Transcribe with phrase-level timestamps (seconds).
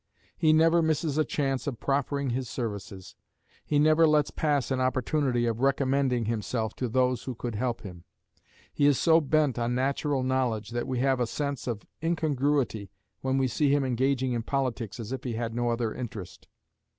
[0.35, 3.15] He never misses a chance of proffering his services;
[3.63, 8.03] he never lets pass an opportunity of recommending himself to those who could help him.
[8.73, 13.37] He is so bent on natural knowledge that we have a sense of incongruity when
[13.37, 16.47] we see him engaging in politics as if he had no other interest.